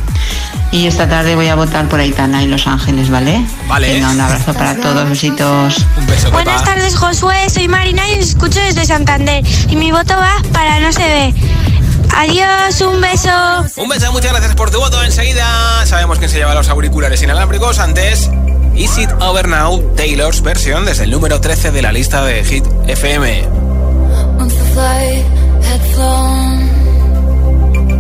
Y 0.73 0.87
esta 0.87 1.07
tarde 1.07 1.35
voy 1.35 1.49
a 1.49 1.55
votar 1.55 1.87
por 1.89 2.01
Aitana 2.01 2.43
y 2.43 2.47
Los 2.47 2.67
Ángeles, 2.67 3.11
¿vale? 3.11 3.45
Vale. 3.69 3.93
Venga, 3.93 4.11
un 4.11 4.21
abrazo 4.21 4.55
para 4.55 4.75
todos, 4.75 5.07
besitos. 5.07 5.87
Un 5.99 6.07
beso, 6.07 6.31
Buenas 6.31 6.65
tardes, 6.65 6.97
Josué. 6.97 7.51
Soy 7.51 7.69
Marina 7.69 8.09
y 8.09 8.19
os 8.19 8.29
escucho 8.31 8.59
desde 8.59 8.87
Santander. 8.87 9.45
Y 9.69 9.77
mi 9.77 9.93
voto 9.93 10.15
va 10.17 10.33
para 10.51 10.81
No 10.81 10.91
se 10.91 11.03
ve. 11.03 11.35
Adiós, 12.17 12.81
un 12.81 13.03
beso. 13.03 13.31
Un 13.77 13.89
beso, 13.91 14.11
muchas 14.13 14.33
gracias 14.33 14.55
por 14.55 14.71
tu 14.71 14.79
voto. 14.79 15.03
Enseguida 15.05 15.85
sabemos 15.85 16.19
quién 16.19 16.31
se 16.31 16.39
lleva 16.39 16.55
los 16.55 16.69
auriculares 16.71 17.23
inalámbricos. 17.23 17.79
Antes, 17.79 18.31
Is 18.75 18.97
It 18.97 19.11
Over 19.21 19.49
Now, 19.49 19.83
Taylor's 19.95 20.41
versión 20.41 20.87
desde 20.87 21.05
el 21.05 21.11
número 21.11 21.39
13 21.39 21.71
de 21.71 21.83
la 21.83 21.93
lista 21.93 22.25
de 22.25 22.45
Hit 22.45 22.65
FM. 22.87 23.47
Once 24.39 24.55
the 24.57 24.65
flight 24.73 25.25
had 25.65 25.81
flown 25.95 26.63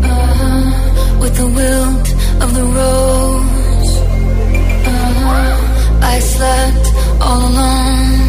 uh, 0.05 1.21
with 1.21 1.35
the 1.35 1.45
wilt 1.45 2.12
of 2.41 2.55
the 2.55 2.65
rose, 2.65 3.93
uh, 4.87 6.01
I 6.03 6.19
slept 6.21 6.87
all 7.21 7.49
alone. 7.49 8.22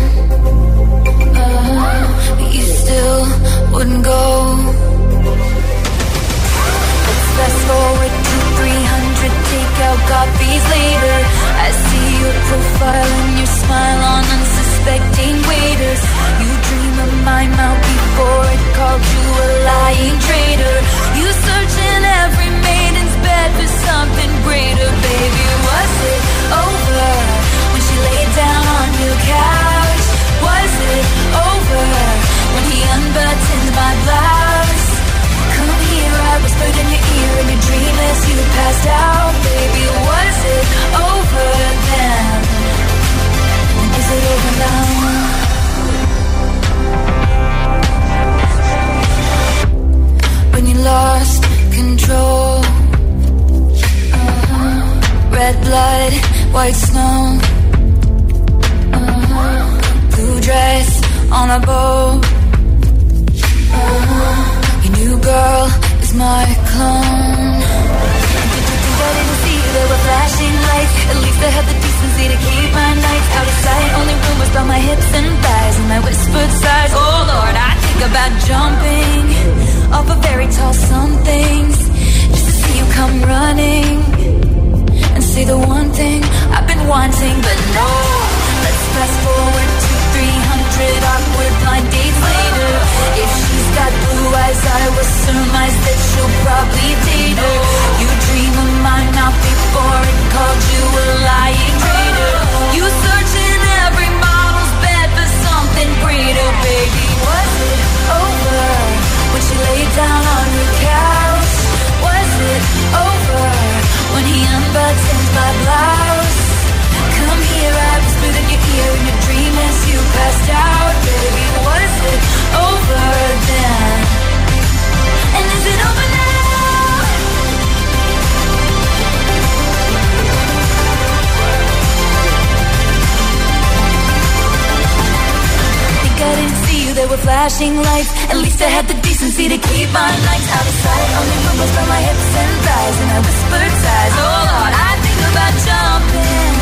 Flashing 137.23 137.75
lights. 137.79 138.11
At 138.29 138.37
least 138.37 138.59
I 138.61 138.69
had 138.69 138.85
the 138.87 138.97
decency 138.99 139.47
to 139.47 139.57
keep 139.57 139.89
my 139.95 140.11
nights 140.27 140.49
out 140.51 140.65
of 140.67 140.75
sight. 140.83 141.09
Only 141.19 141.37
rumors 141.47 141.71
from 141.71 141.87
my 141.87 142.01
hips 142.03 142.29
and 142.43 142.53
thighs, 142.67 142.97
and 143.01 143.09
I 143.15 143.19
whispered 143.23 143.73
sighs. 143.83 144.13
Oh 144.19 144.39
Lord, 144.51 144.73
I 144.75 144.91
think 145.03 145.19
about 145.31 145.53
jumping 145.67 146.53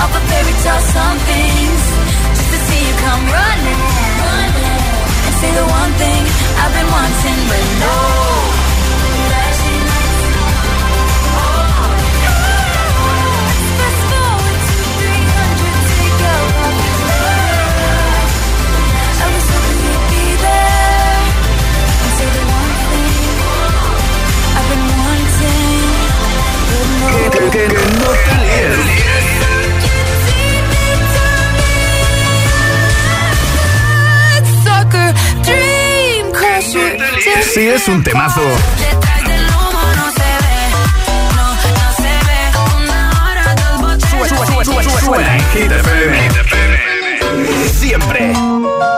off 0.00 0.12
a 0.16 0.22
fairy 0.32 0.54
tale 0.64 0.84
somethings 0.96 1.82
just 2.36 2.50
to 2.52 2.58
see 2.66 2.80
you 2.88 2.94
come 3.04 3.24
running, 3.28 3.80
running 4.24 4.82
and 5.28 5.34
say 5.40 5.50
the 5.52 5.66
one 5.68 5.92
thing 6.00 6.22
I've 6.56 6.72
been 6.72 6.88
wanting, 6.88 7.40
but 7.52 7.64
no. 7.84 8.57
No. 26.98 27.30
Que, 27.30 27.38
que, 27.38 27.50
que 27.50 27.74
no. 27.74 28.08
Si 37.54 37.66
es 37.66 37.88
un 37.88 38.02
temazo. 38.04 38.42
Suena, 44.10 44.64
suena, 44.64 45.00
suena 45.00 45.36
FM. 45.36 46.28
Siempre. 47.72 48.97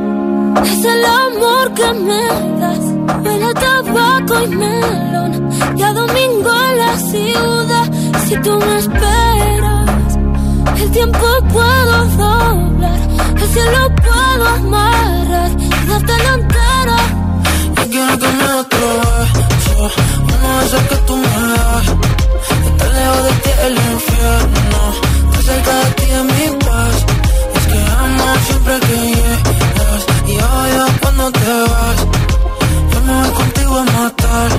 es 0.63 0.85
el 0.85 1.05
amor 1.05 1.73
que 1.73 1.93
me 1.93 2.23
das. 2.59 2.85
Huele 3.23 3.45
a 3.45 3.53
tabaco 3.53 4.43
y 4.43 4.47
melón. 4.47 5.49
Y 5.77 5.81
a 5.81 5.93
domingo 5.93 6.51
en 6.69 6.77
la 6.77 6.97
ciudad. 6.97 7.91
Si 8.25 8.35
tú 8.37 8.57
me 8.57 8.77
esperas, 8.77 10.17
el 10.81 10.91
tiempo 10.91 11.27
puedo 11.53 12.05
doblar. 12.17 12.99
El 13.41 13.47
cielo 13.53 13.95
puedo 13.95 14.47
amarrar 14.47 15.51
y 15.59 15.87
darte 15.89 16.13
la 16.25 16.33
entera. 16.33 17.21
Yo 17.75 17.89
quiero 17.89 18.19
que 18.19 18.27
me 18.27 18.51
beso 19.51 19.91
Uno 20.23 20.61
de 20.71 20.87
que 20.87 20.95
tú 21.07 21.17
me 21.17 21.27
das 21.27 21.87
Estar 22.67 22.91
lejos 22.93 23.23
de 23.23 23.31
ti 23.43 23.49
el 23.65 23.73
infierno 23.73 24.81
Estar 25.31 25.43
cerca 25.43 25.73
de 25.75 25.91
ti 25.91 26.05
es 26.11 26.23
mi 26.23 26.57
paz 26.65 27.20
Que 27.71 27.79
amo 28.03 28.25
siempre 28.47 28.79
que 28.87 28.97
llegas 29.15 30.01
Y 30.27 30.33
odio 30.53 30.85
cuando 31.01 31.31
te 31.31 31.53
vas 31.71 31.99
Yo 32.91 32.99
me 33.07 33.21
voy 33.21 33.31
contigo 33.39 33.75
a 33.77 33.83
matar 33.83 34.49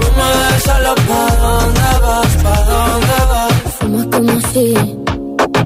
No 0.00 0.06
me 0.16 0.26
dejes 0.38 0.62
sola, 0.64 0.94
¿pa' 1.08 1.30
dónde 1.42 1.90
vas? 2.04 2.32
¿Pa' 2.44 2.62
dónde 2.70 3.18
vas? 3.30 3.52
Fumas 3.78 4.06
como 4.12 4.40
si 4.52 4.98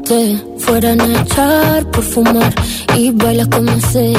te 0.05 0.37
fueran 0.59 1.01
a 1.01 1.23
echar 1.23 1.91
por 1.91 2.05
fumar. 2.05 2.55
Y 2.97 3.11
bailas 3.11 3.49
como 3.49 3.73
sé 3.81 4.13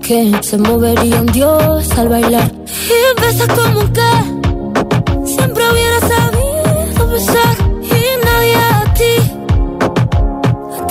que 0.00 0.32
se 0.40 0.58
movería 0.58 1.20
un 1.20 1.26
dios 1.26 1.90
al 1.98 2.08
bailar. 2.08 2.50
Y 2.88 3.20
besas 3.20 3.48
como 3.48 3.80
que 3.92 5.26
siempre 5.26 5.62
hubiera 5.70 6.00
sabido 6.00 7.08
besar. 7.08 7.63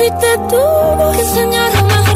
Ti 0.04 0.12
te 0.20 0.38
tuvo 0.50 1.12
que 1.12 1.22
enseñar 1.22 1.72
lo 2.08 2.13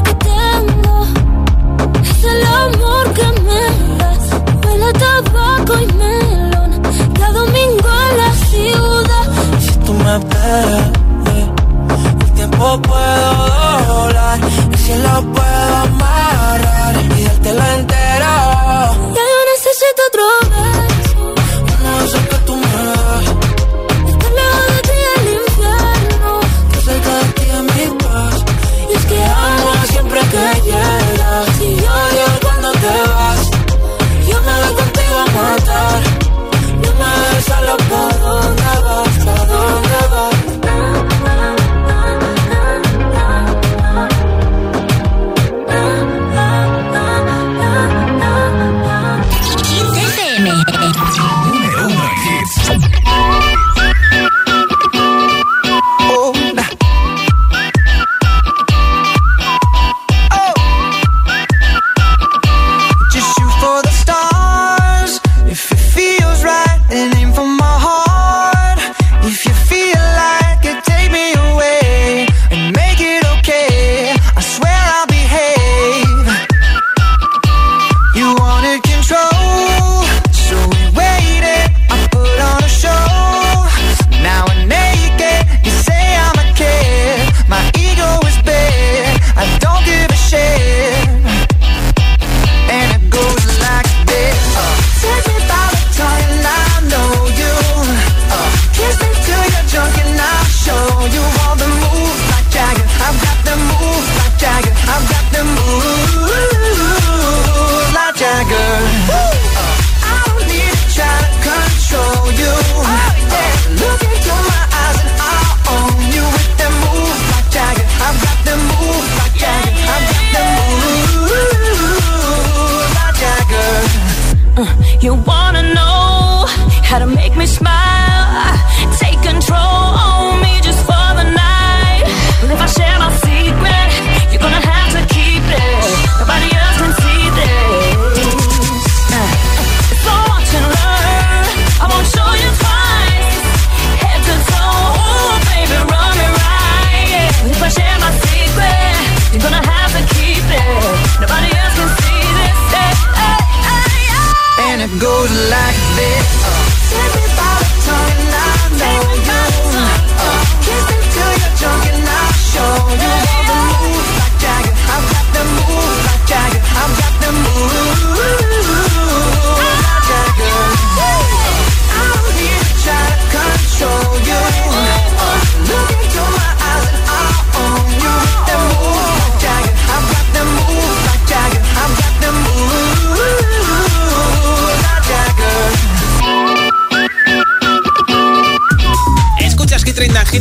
You 124.99 125.13
wanna 125.13 125.61
know 125.75 126.45
how 126.83 126.97
to 126.99 127.05
make 127.05 127.35
me 127.37 127.45
smile? 127.45 127.96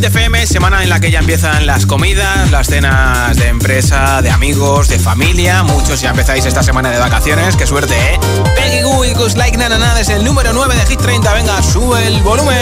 FM, 0.07 0.47
semana 0.47 0.85
en 0.85 0.89
la 0.89 1.01
que 1.01 1.11
ya 1.11 1.19
empiezan 1.19 1.67
las 1.67 1.85
comidas, 1.85 2.51
las 2.53 2.69
cenas 2.69 3.37
de 3.37 3.49
empresa, 3.49 4.23
de 4.23 4.31
amigos, 4.31 4.89
de 4.89 5.01
familia. 5.01 5.65
Muchos 5.65 6.01
ya 6.01 6.11
empezáis 6.11 6.45
esta 6.45 6.63
semana 6.63 6.91
de 6.91 6.99
vacaciones, 6.99 7.57
qué 7.57 7.67
suerte, 7.67 7.95
¿eh? 7.95 8.21
Peggy 8.55 8.83
Goo 8.83 9.05
y 9.05 9.15
Goose 9.15 9.37
Like 9.37 9.59
es 10.01 10.09
el 10.09 10.25
número 10.25 10.53
9 10.53 10.77
de 10.77 10.87
Hit 10.87 11.01
30. 11.01 11.35
Venga, 11.35 11.61
sube 11.63 12.07
el 12.07 12.23
volumen. 12.23 12.57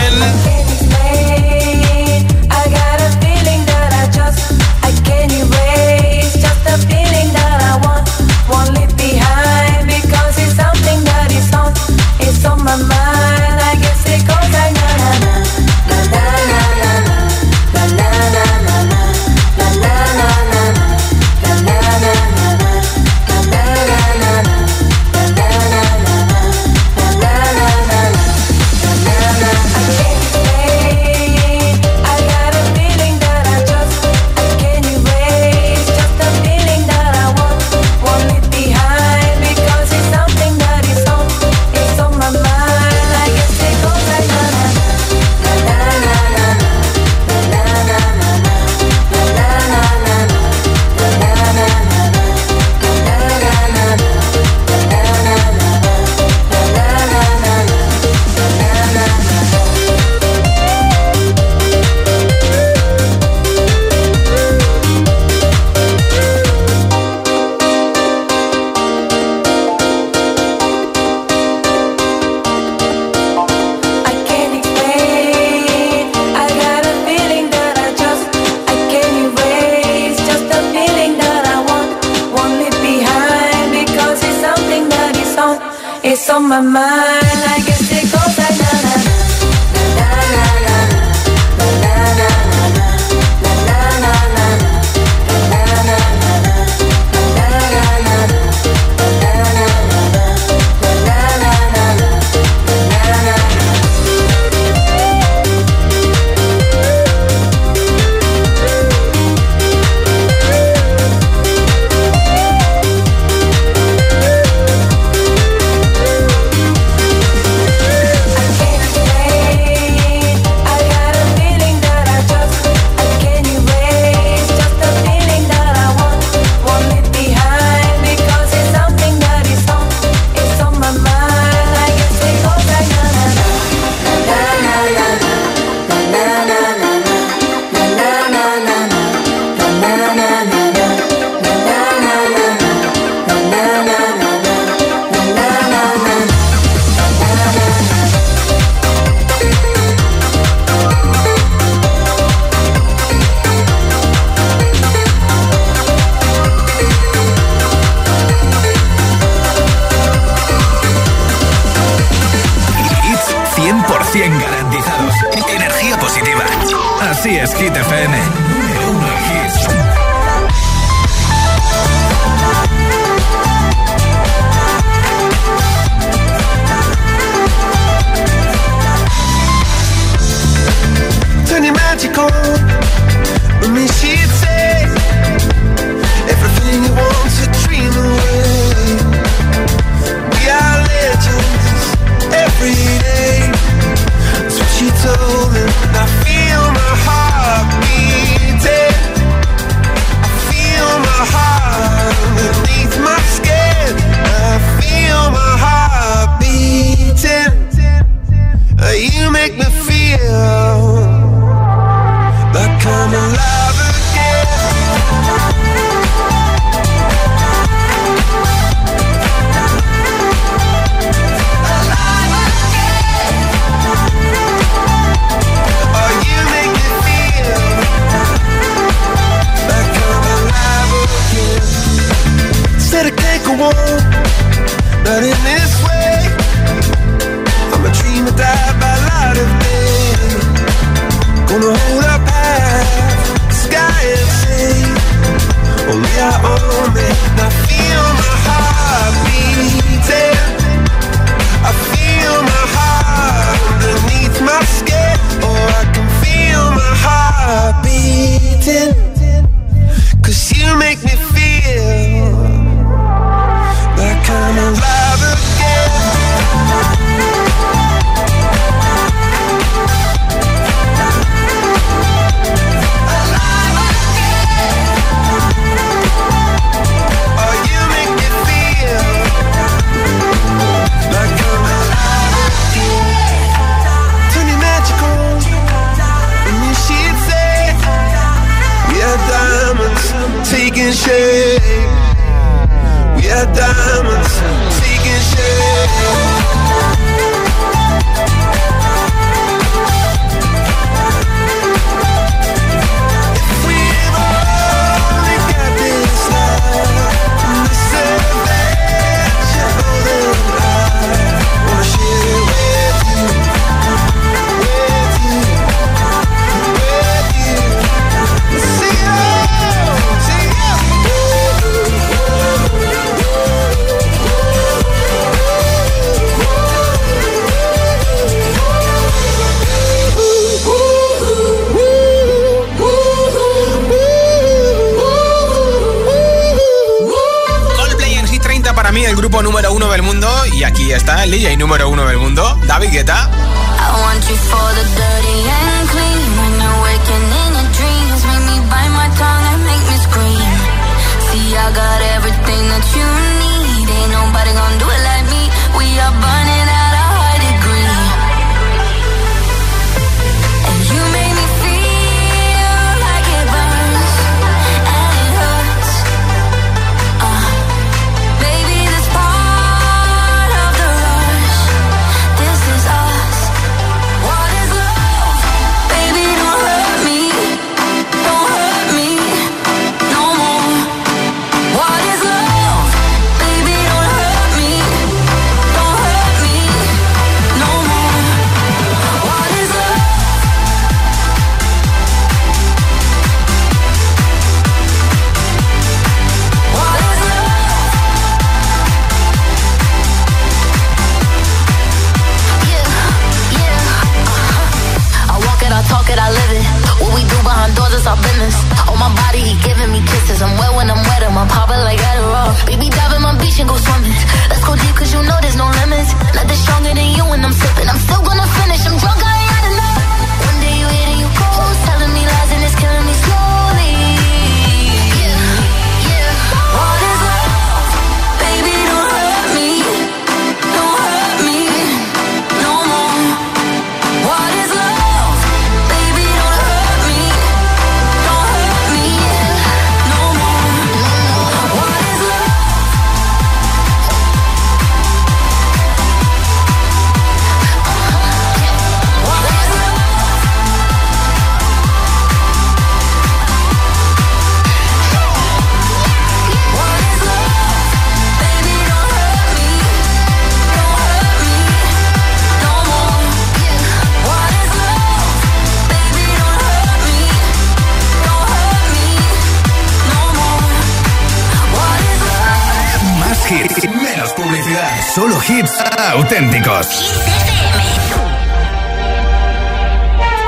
auténticos. 476.14 476.88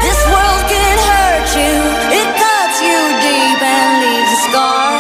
This 0.07 0.21
world 0.33 0.63
can 0.71 0.97
hurt 1.11 1.49
you, 1.59 1.75
it 2.21 2.29
cuts 2.43 2.79
you 2.89 2.99
deep 3.27 3.61
and 3.61 3.91
leaves 4.03 4.33
a 4.39 4.41
scar. 4.47 4.91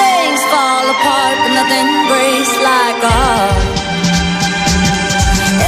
Things 0.00 0.40
fall 0.52 0.84
apart, 0.96 1.36
but 1.44 1.52
nothing 1.60 1.88
breaks 2.08 2.54
like 2.70 3.00
a 3.04 3.12
heart. 3.20 3.64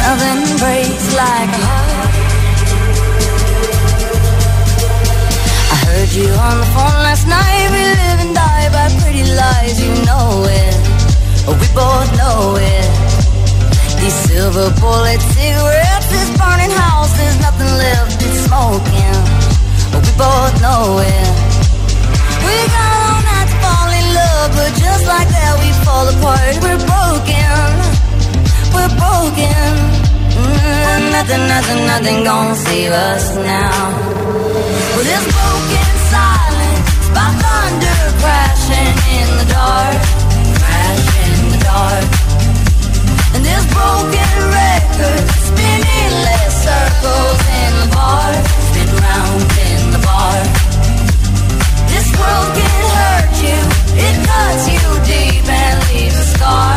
Nothing 0.09 0.41
breaks 0.62 1.07
like 1.22 1.53
a 1.61 1.62
heart. 1.68 2.12
I 5.72 5.76
heard 5.84 6.11
you 6.16 6.28
on 6.49 6.57
the 6.61 6.66
phone 6.74 6.89
of 14.51 14.57
a 14.57 14.80
bullet, 14.80 15.20
cigarettes, 15.20 16.09
this 16.11 16.30
burning 16.34 16.74
house, 16.74 17.12
there's 17.16 17.38
nothing 17.38 17.70
left, 17.78 18.18
but 18.18 18.34
smoking. 18.46 19.18
But 19.92 20.03
we 20.03 20.12
both 20.18 20.55
know 20.59 20.98
it. 20.98 21.30
We 22.46 22.57
got 22.74 22.90
all 22.98 23.20
night 23.30 23.46
to 23.46 23.57
fall 23.62 23.90
in 23.94 24.07
love, 24.11 24.51
but 24.59 24.70
just 24.74 25.05
like 25.07 25.28
that 25.30 25.55
we 25.62 25.70
fall 25.86 26.07
apart. 26.14 26.55
We're 26.66 26.82
broken, 26.82 27.62
we're 28.74 28.94
broken. 28.98 29.70
Mm, 30.34 31.01
nothing, 31.14 31.44
nothing, 31.46 31.80
nothing 31.86 32.18
gonna 32.24 32.57
save 32.57 32.90
us 32.90 33.36
now. 33.36 33.78
Well, 34.98 35.07
this 35.07 35.24
broken 35.30 35.90
silence 36.11 37.07
by 37.14 37.28
thunder 37.38 38.01
crashing 38.18 38.94
in 39.14 39.28
the 39.38 39.46
dark. 39.55 40.19
broken 43.74 44.30
spinning 45.46 46.12
circles 46.50 47.40
in 47.62 47.72
the 47.80 47.88
bar, 47.94 48.30
spin 48.68 48.90
round 49.06 49.42
in 49.70 49.80
the 49.94 50.00
bar. 50.04 50.38
This 51.92 52.08
world 52.20 52.50
can 52.58 52.82
hurt 52.96 53.34
you, 53.46 53.58
it 54.06 54.16
cuts 54.28 54.64
you 54.74 54.84
deep 55.08 55.46
and 55.48 55.76
leaves 55.88 56.18
a 56.18 56.26
scar. 56.34 56.76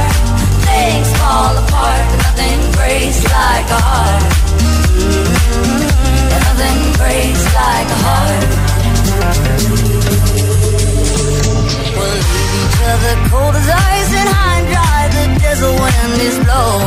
Things 0.68 1.10
fall 1.20 1.54
apart, 1.64 2.04
but 2.12 2.20
nothing 2.28 2.60
breaks 2.78 3.22
like 3.38 3.68
a 3.78 3.82
heart. 3.90 4.24
Nothing 6.46 6.80
breaks 7.00 7.46
like 7.62 7.90
a 7.98 8.00
heart. 8.08 8.44
We 11.98 12.06
leave 12.24 12.54
each 12.62 12.80
other 12.92 13.16
cold 13.30 13.56
as 13.62 13.70
ice 13.70 14.12
and 14.22 14.30
high 14.36 14.58
and 14.60 14.68
dry. 14.74 15.02
The 15.16 15.26
desert 15.44 15.76
wind 15.84 16.22
is 16.28 16.38
blowing. 16.46 16.83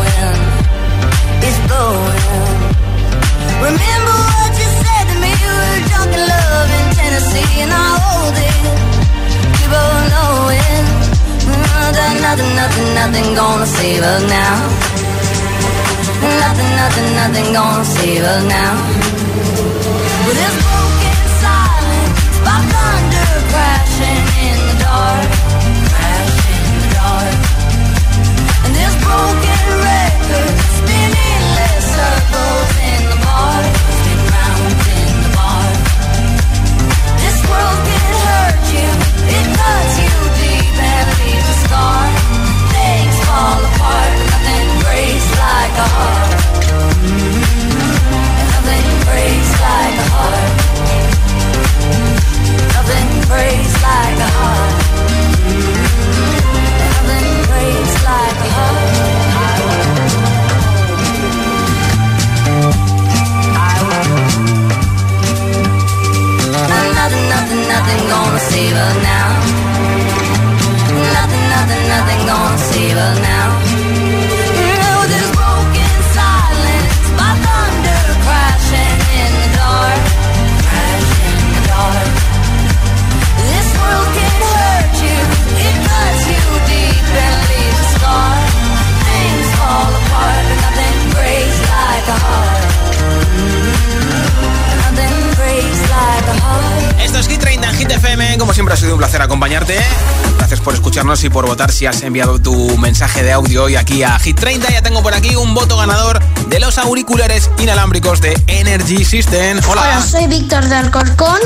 por 101.37 101.45
votar 101.45 101.71
si 101.71 101.85
has 101.85 102.01
enviado 102.01 102.41
tu 102.41 102.79
mensaje 102.79 103.23
de 103.23 103.31
audio 103.31 103.65
hoy 103.65 103.77
aquí 103.77 104.03
a 104.03 104.19
Hit 104.19 104.41
30. 104.41 104.71
Ya 104.71 104.81
tengo 104.81 105.03
por 105.03 105.13
aquí 105.13 105.37
un 105.37 105.53
voto 105.53 105.77
ganador 105.77 106.19
de 106.49 106.59
los 106.61 106.79
auriculares 106.79 107.51
inalámbricos 107.59 108.23
de 108.23 108.43
Energy 108.47 109.05
System. 109.05 109.61
Hola. 109.69 109.83
Hola, 109.83 110.03
soy 110.03 110.29
Víctor 110.29 110.65
de 110.65 110.77
Alcorcón 110.77 111.39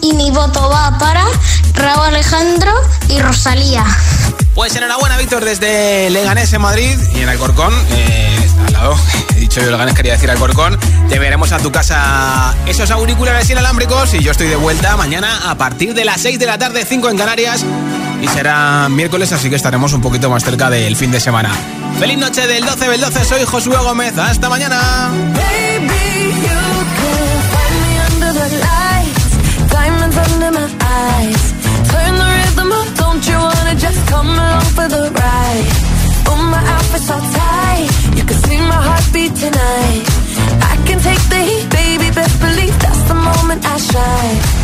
y 0.00 0.14
mi 0.14 0.30
voto 0.30 0.70
va 0.70 0.96
para 0.98 1.26
Raúl 1.74 2.06
Alejandro 2.06 2.72
y 3.10 3.20
Rosalía. 3.20 3.84
Pues 4.54 4.74
enhorabuena, 4.76 5.18
Víctor, 5.18 5.44
desde 5.44 6.08
Leganés 6.08 6.50
en 6.54 6.62
Madrid 6.62 6.98
y 7.14 7.20
en 7.20 7.28
Alcorcón, 7.28 7.74
eh, 7.90 8.50
al 8.66 8.72
lado, 8.72 8.96
he 9.36 9.40
dicho 9.40 9.60
yo 9.60 9.70
Leganés, 9.70 9.94
quería 9.94 10.14
decir 10.14 10.30
Alcorcón. 10.30 10.78
Te 11.10 11.18
veremos 11.18 11.52
a 11.52 11.58
tu 11.58 11.70
casa 11.70 12.54
esos 12.64 12.90
auriculares 12.90 13.50
inalámbricos 13.50 14.14
y 14.14 14.22
yo 14.22 14.30
estoy 14.30 14.48
de 14.48 14.56
vuelta 14.56 14.96
mañana 14.96 15.50
a 15.50 15.54
partir 15.56 15.92
de 15.92 16.06
las 16.06 16.22
6 16.22 16.38
de 16.38 16.46
la 16.46 16.56
tarde, 16.56 16.86
5 16.88 17.10
en 17.10 17.18
Canarias 17.18 17.62
y 18.24 18.28
será 18.28 18.88
miércoles, 18.88 19.32
así 19.32 19.50
que 19.50 19.56
estaremos 19.56 19.92
un 19.92 20.00
poquito 20.00 20.30
más 20.30 20.42
cerca 20.42 20.70
del 20.70 20.96
fin 20.96 21.10
de 21.10 21.20
semana. 21.20 21.50
Feliz 21.98 22.18
noche 22.18 22.46
del 22.46 22.64
12 22.64 22.88
del 22.88 23.00
12, 23.00 23.24
soy 23.24 23.44
Josué 23.44 23.76
Gómez, 23.76 24.16
hasta 24.16 24.48
mañana. 24.48 25.10
Tonight, 39.24 40.04
I 40.62 40.82
can 40.86 41.00
take 41.00 41.20
the 41.28 41.36
heat, 41.36 41.70
baby. 41.70 42.10
Best 42.10 42.40
believe 42.40 42.78
that's 42.78 43.02
the 43.08 43.14
moment 43.14 43.64
I 43.64 43.76
shine. 43.78 44.63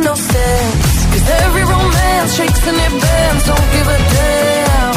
really 0.00 0.06
no 0.06 0.14
sense. 0.14 1.06
Cause 1.06 1.30
every 1.44 1.62
romance 1.62 2.34
shakes 2.34 2.66
and 2.66 2.76
it 2.76 3.00
bends, 3.00 3.46
don't 3.46 3.68
give 3.72 3.86
a 3.86 3.98
damn. 3.98 4.94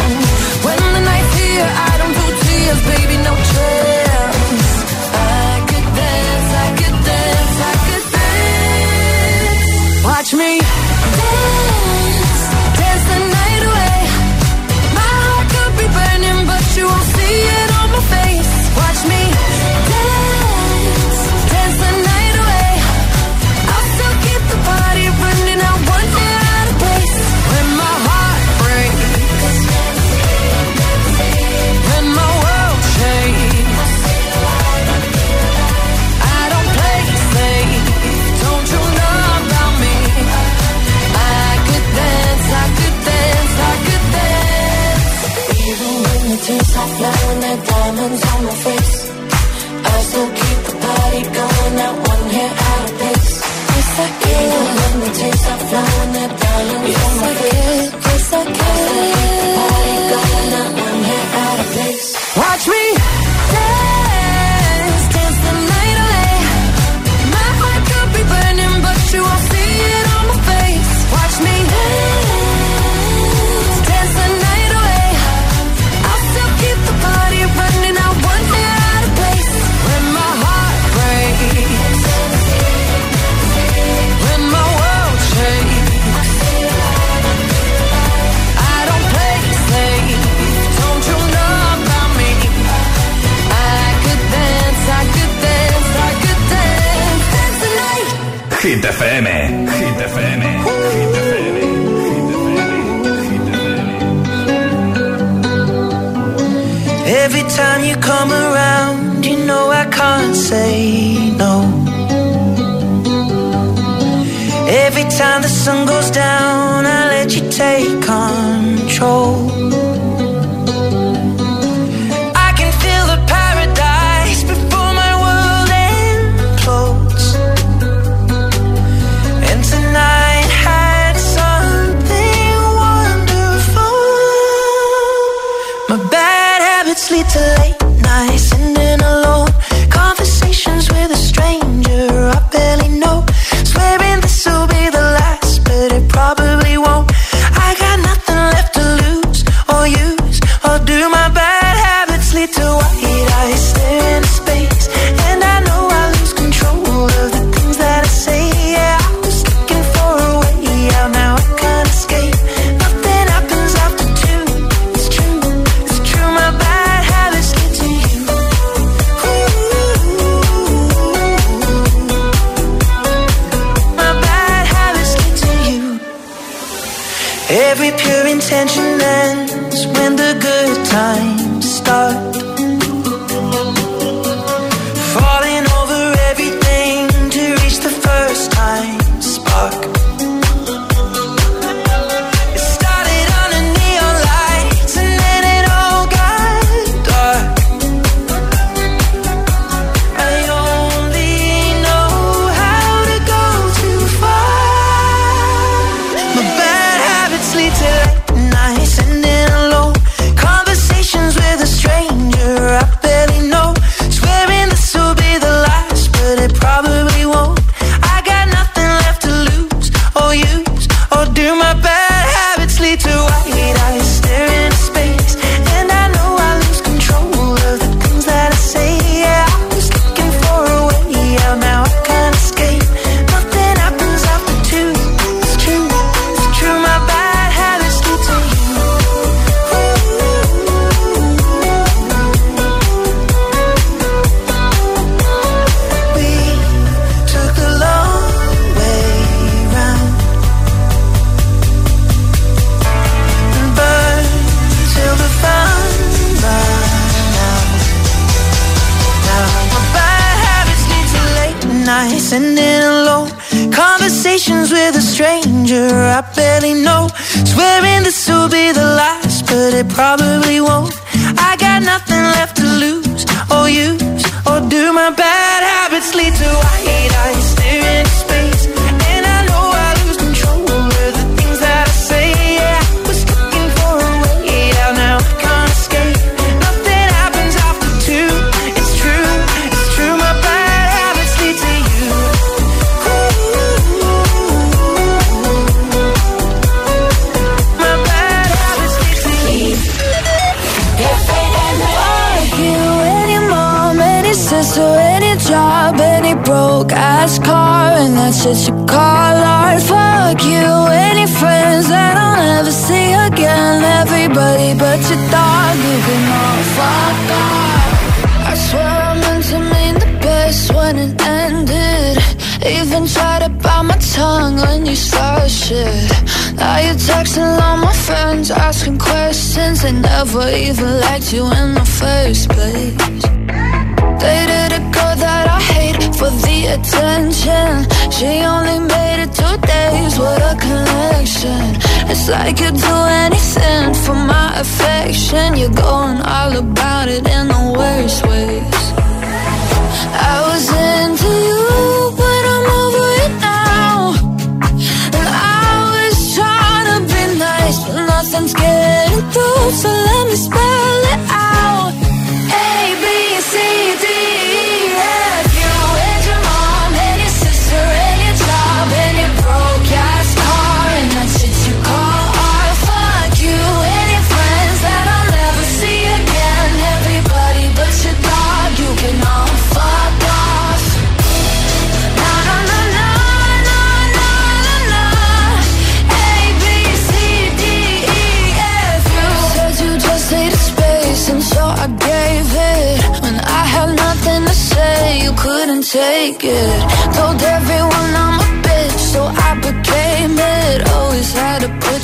When 0.65 0.77
the 0.93 1.01
night's 1.01 1.33
here, 1.39 1.65
I 1.65 1.92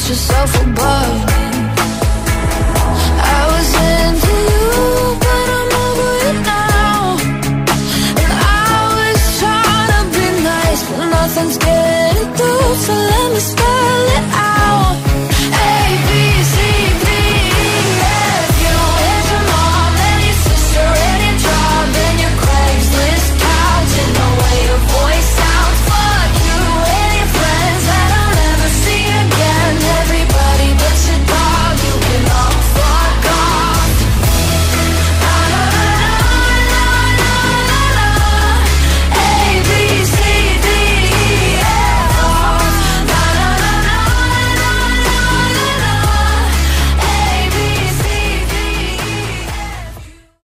yourself 0.10 0.56
above. 0.64 1.29